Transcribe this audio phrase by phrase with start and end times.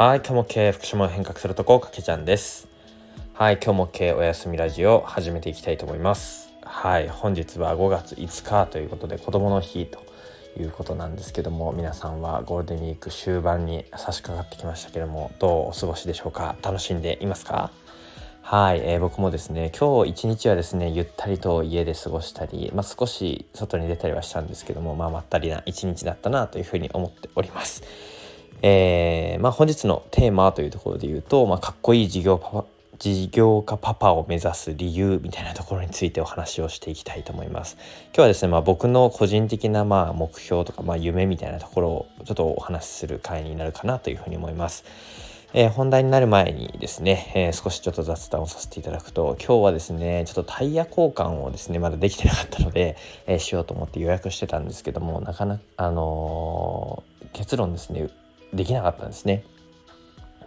[0.00, 2.68] はい、今日も経営福島を変革するとこかけちゃんです。
[3.32, 6.50] はい、今日も経営おやすみラジオ始めていきたいと思います。
[6.62, 9.98] はい、本日は5月5日ということで子供の日と
[10.56, 16.54] いうことなんですけども、皆さんはゴールデンウィーク終盤に差し掛かってきましたけども、どうお過ごしでしょうか？
[16.62, 17.72] 楽しんでいますか？
[18.42, 27.82] はい、えー僕もですね今日一日はですねゆったりと家で過ごしたり、まあ、少し外に出たりはしたんですけども、まあ、まったりな一日だったなというふうに思っております。
[28.62, 32.64] えーまあ、本日のテーマというところで言うと、まあ、かっこいい事業パパ
[32.98, 37.76] 事業家パパを目指す理由みたいなところについてお話をしていきたいと思います。
[38.06, 44.84] 今日はですね、まあ、僕の個人的なまあ目標とかまあ夢みたいなところをちょっとお話しする回になるかなというふうに思います。
[45.54, 58.08] えー本題になる前にですね、えー少しちょっと雑談をさせていただくと今日はですねちょっとタイヤ交換をですねまだできてなかったので、えーしようと思って予約してたんですけどもなかなかあの結論ですね
[58.52, 59.44] できなかったんですね。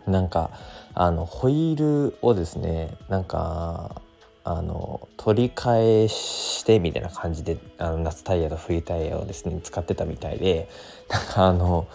[0.07, 0.51] なんか
[0.93, 1.75] あのホイー
[2.09, 4.01] ルをですねなんか
[4.43, 10.67] あの取り替えしてみたいな感じであの夏タイヤと冬タイヤをですね使ってたみたいで
[11.09, 11.87] なんかあの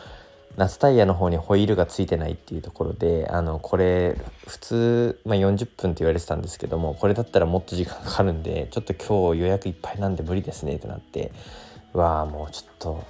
[0.57, 11.33] 夏タイヤの方にホイールがついてないっていうところであのこれ普通、まあ、40分って言われてたんですけどもこれだったらもっと時間かかるんでちょっと今日予約いっぱいなんで無理ですねってなって
[11.93, 13.05] うわあもうちょっと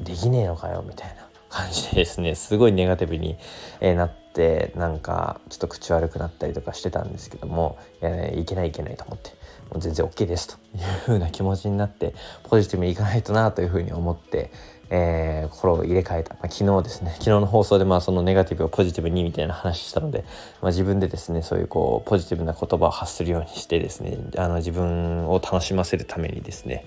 [0.00, 1.23] できねえのかよみたいな
[1.54, 2.34] 感じでですね。
[2.34, 3.38] すごいネガティブに、
[3.80, 9.30] なっってなんかちょっと口悪くなったりとかしてたんですけどもいや、いけないいけないと思って
[9.70, 14.50] もう全然 OK ですという風な気持ちになってポジティブにいかないとなという風に思って、
[14.90, 17.10] えー心を入れ替えた、まあ、昨日ですね。
[17.12, 20.24] 昨日の放送でまあそのネガティブをポジティブにみたいな話したので、
[20.60, 26.84] まあ、自分でですねそういうこうポジティブな言葉を発するようにしてですねあの自分を楽しませるためにですね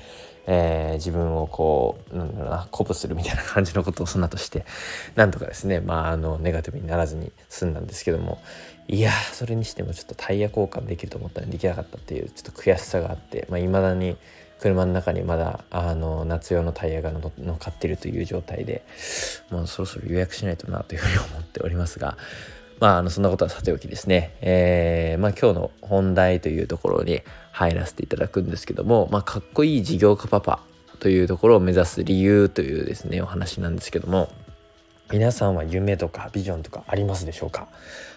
[0.48, 4.66] えー自分をこうなんだろうな鼓舞するみたいな感じのことをその後して
[5.16, 8.40] なんとかですねまああのネガティブにならずに済んだんですけども
[8.88, 14.18] いやーそれにしてもちょっとタイヤ交換できると思ったのにできなかったっていうちょっと悔しさがあっていまあ、未だに
[14.60, 18.84] 車の中にまだあの夏用のタイヤが乗っかってるという状態で
[19.52, 22.18] もうそろそろ予約しないとなというふうに思っておりますが
[22.80, 27.22] まあ、あのそんなことはさておきですね、えーまあ、今日の本題というところに
[27.52, 30.60] 入らせていただくんですけども、まあ、かっこいい事業家パパ
[31.00, 34.30] というところを目指す理由というですねお話なんですけども
[35.12, 37.68] 皆さんは夢とかビジョンとかありますでしょうか？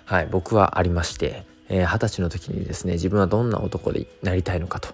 [0.05, 4.89] はい僕はありましてえー二十、歳の時にですね自分はどんな男でなりたいのかと、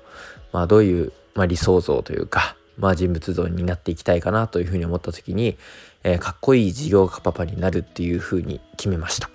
[0.52, 5.56] まあ、どういう、まあ、理想像というか、まあ、人物像になっていきたいかなというふうに思った時に、
[6.04, 9.30] えーかっこいい事業家パパになるっていうふうに決めました。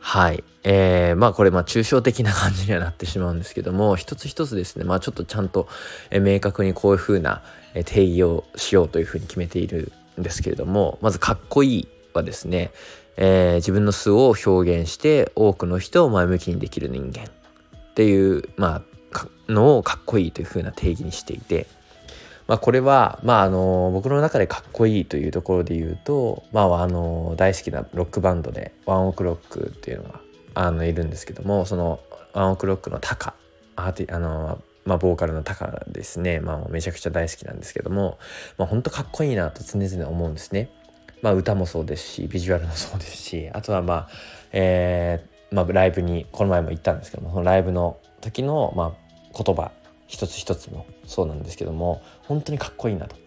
[0.00, 0.42] はい。
[0.64, 5.68] えー、まあこれまあ抽象的な感じにはなってしまうんですけども、一つ一つですね、まあちょっとちゃんと、
[6.10, 7.42] 明確にこういうふうな
[7.84, 12.70] 定義をしようというふうに決めているですけれども、まずかっこいいはですね、
[13.16, 18.82] えー自分の素を表現して多くの人を前向きにできる人間っていう、まあ、
[19.48, 21.66] のをかっこいいというふうな定義にしていて、
[22.46, 30.20] まあ、これは、まあ、あの僕の中でかっこいいというところで言うと、まあ、あの大好きなロックバンドでワンオクロックっていうのが
[30.54, 32.00] あのいるんですけどもその
[32.32, 33.34] ワンオクロックのタカ
[33.76, 38.18] アーティあの、まあ、ボーカルのタカですね、まあ、めちゃくちゃ大好きなんですけども、
[38.58, 40.70] まあ、本当かっこいいなと常々思うんですね。
[41.22, 44.08] まあ、歌もそうですしビジュアルもそうですしあとはまあ、
[44.50, 49.70] えーまあ、ライブにこの前も行ったんですけどもそのライブの時の、まあ、言葉
[50.08, 53.21] 一つ一つもそうなんですけども本当にかっこいいなと。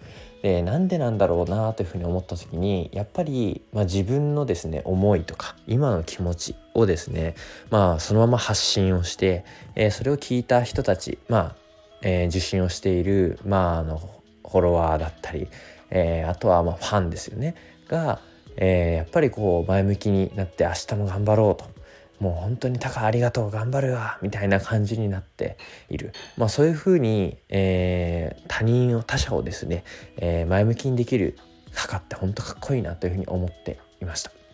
[0.45, 7.33] でなんでなんだろうなというふうに思った時にやっぱり、まあ、自分のですね思いとか今の気持ちをですね
[7.71, 11.55] まあそのまま発信をして、えーそれを聞いた人たちまあ、
[12.03, 15.47] えー受信をしているまああのフォロワーだったり、
[15.89, 17.55] えーあとはまあファンですよね。
[17.87, 18.19] が、
[18.57, 21.74] えやっぱりこう前向きになって明日も頑張ろうと。
[22.19, 25.57] もう本当にタカありがとう頑張るわみたいな感じになって
[25.89, 29.83] いる、まあ、そういうふうに、えー他人を他者をですね、
[30.17, 31.37] えー前向きにできる
[31.73, 34.44] タカって本当かっこいいなというふうに思っていました。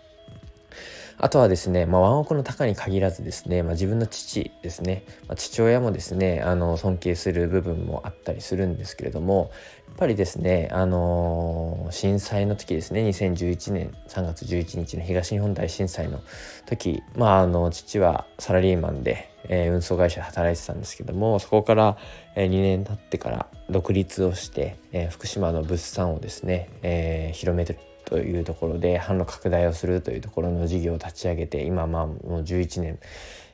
[1.24, 9.52] あとはですね、まあ、ワンオクの高に限らずですね、まあ、自分の父ですね、まあ、父親もですねあの尊敬する部分もあったりするんですけれども
[9.88, 16.22] やっぱりですね、あのー震災の時ですね2011年3月11日の東日本大震災の
[16.66, 21.98] 時、まあ、あの父はサラリーマンで、えー運送会社で働いてたんですけどもそこから、
[22.36, 33.00] え2年経ってから独立をして、えー福島の物産をですね、えー広めてというところで販路拡大をするというところの事業を立ち上げて今まあもう11年、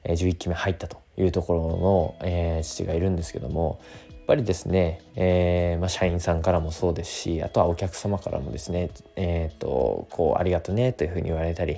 [0.04, 11.78] 11期目入ったというところの、えー父がいるんですけどもやっぱりですね、えーまあ、社員さんからもそうですしあとはお客様からもですね、えー、とこうありがとねというふうに言われたり、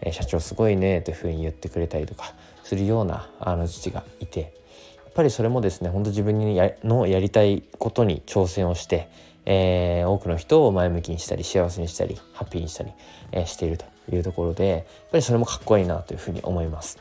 [0.00, 2.32] えー、社長すごいねというふうに言ってくれたりとか
[2.62, 4.46] するようなあの父がいてや
[5.10, 9.10] っぱりそれもですね本当自分にやのやりたいことに挑戦をして、
[9.46, 12.92] えー、多くの人を前向きにしたり幸せにしたりハッピーにしたり、
[13.32, 16.98] えー、しているというところでやっぱりそれもかっこいいなというふうに思います。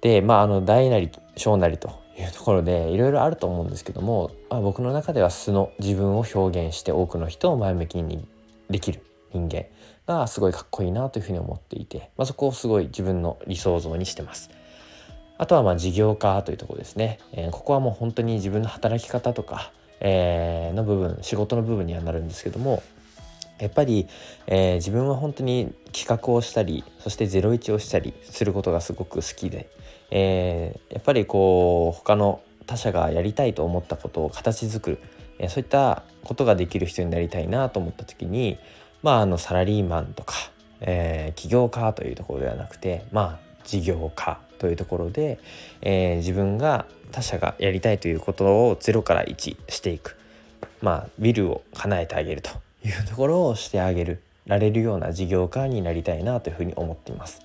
[0.00, 8.26] でまああの大なり小なりというところでいろいろあると思うんですけども、まあ、僕の中では素の自分を表現して多くの人を前向きに
[8.70, 9.02] できる
[9.32, 9.66] 人間
[10.06, 14.50] がすごいかっこいいなというふうに思っていて、まあ、そこをすごい自分の理想像にしてます。
[15.38, 19.70] あとはまあ事業家というところですね、えー、ここはもう本当に自分の働き方とか、
[20.00, 22.82] えー、の部分仕事の部分にはなるんですけども
[23.58, 24.06] やっぱり、
[24.46, 29.70] えー、自分は本当に企画をしたりそして01をしたりすることがすごく好きで、
[30.10, 34.98] えー、やっぱりこう他の他者がやりたいと思ったことを形作る、
[35.38, 38.58] えー、そういったことができる人になりたいなと思った時に
[39.02, 40.34] まああのサラリーマンとか、
[40.80, 45.38] え起業家というところではなくてまあ事業家というところで、
[45.82, 50.16] え自分が他者がやりたいということを0から1していく。
[50.82, 52.50] まあビルを叶えてあげると
[52.84, 57.42] いうところをしてあげるられるような事業家になりたいなというふうに思っています。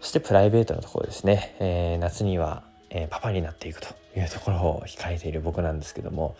[0.00, 6.36] そしてプライベートのところですね、えー、夏には、えー、パパになっていくというところを控えている僕なんですけども。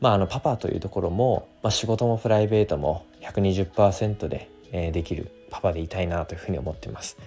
[0.00, 7.18] まああのパパというところも、まあ、仕事もプライベートも120%で、えー、できるパパでいたいなというふうに思っています、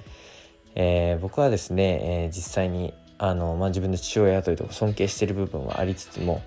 [0.76, 6.42] えー、僕はですね、えー、実際にあの、まあ、自分の父親というとこ尊敬している部分はありつつも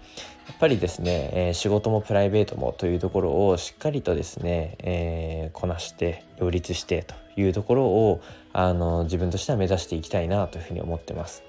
[0.48, 8.20] やっぱりですね、えー、仕事もプライベートもというところをしっかりとですね、えー、こなして両立してというところを
[8.52, 11.42] あの自分としては目指していきたいなというふうに思ってます。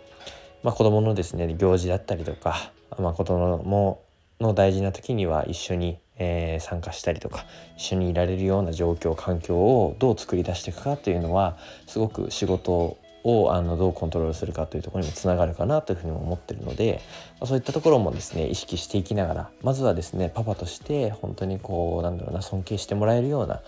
[0.64, 4.02] まあ、子供のですね行事だったりとか、まあ、子供
[4.40, 7.46] の大事な時には一緒に、えー、参加したりとか
[7.78, 17.02] 一緒にいられるような状況環境をどう作り出していくかというのはすごく仕事をあのどうコントロールするかというところにもつながるかなというふうにも思ってるので、
[17.40, 23.62] まあ、そういったところもですね意識していきながらまずはですねパパとして本当にこうなんだろうな尊敬してもらえるような、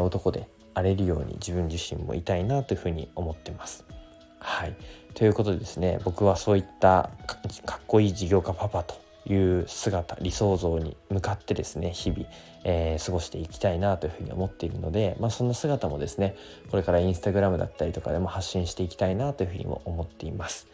[0.00, 3.84] 男であれるように自分自身もいたいなというふうに思ってます。
[4.38, 4.76] はい
[5.14, 7.10] ということでですね僕はそういった
[7.64, 12.26] かっこいい事業家パパという姿理想像に向かってですね日々、
[12.64, 16.36] えー、過ごしていきたいなというふうに思っているので、まあ、そんな姿もですね
[16.70, 20.68] これからインスタグラムだったりとかでも発信していきたいなというふうにも思っています。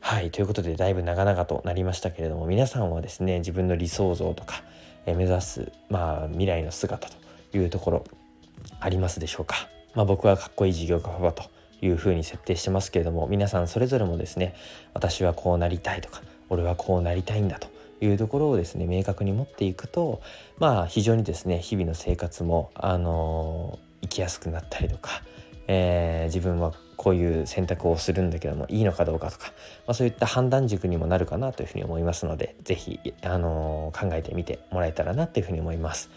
[0.00, 4.62] はいということでだいぶ長々となりましたけれども皆さんはですね自分の理想像とか、
[5.06, 7.16] えー、目指す、まあ、未来の姿と
[7.56, 8.04] いうところ
[8.78, 11.50] ありますでしょうか、まあ、僕はかっこいい事業家パパと
[11.82, 14.54] いうふうに設定してますけれども皆さんそれぞれもですね
[14.94, 17.68] 私はこうなりたいとか俺はこうなりたいんだと
[18.00, 20.20] いうところをですね明確に持っていくと
[20.58, 25.22] まあ非常にですね日々の生活もあの生きやすくなったりとか、
[25.66, 29.52] えー、自分はこういう選択をするんだけどもいいのかどうかとか、
[29.86, 36.10] まあ、そういった判断軸にもなるかなというふうに思いますので是非あの考えてみてもらえたらなというふうに思います。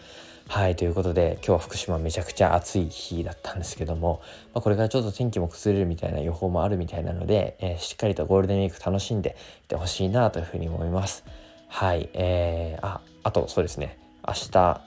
[0.48, 4.20] はいということで今日は福島めちゃくちゃ暑い日だったんですけども、
[4.52, 9.36] まあ、これからちょっと天気も崩れるみたいな予報もあるみたいなので、えー、しっかりとゴールデンウィーク楽しんでいっ
[9.68, 11.24] てほしいなというふうに思います。
[11.72, 13.98] はい、えー、あ、あとそうですね、
[14.28, 14.82] 明日、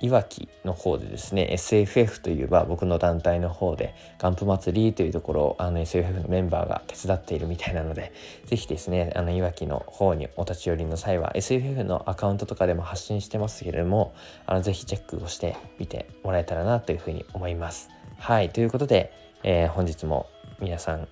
[0.00, 8.12] いわきの方でですね SFF というば僕の団体の方で元プ祭りというところをあの SFF のメンバーが手伝っているみたいなので
[8.46, 14.14] 是非ですねあのいわきの方にお立ち寄りの際は SFF のアカウントとかでも発信してますけれども
[14.46, 17.88] あのぜひチェックをしてみてもらえたらなというふうに思います。
[18.18, 19.12] はいということで、
[19.42, 20.26] えー、本日も
[20.60, 21.08] 皆さん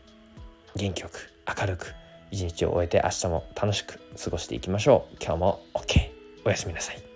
[0.76, 1.94] 元気よく明るく
[2.32, 5.16] 一日を終えて明日も楽しく過ごしていきましょう。
[5.22, 6.10] 今日も OK。
[6.44, 7.11] おやすみなさい。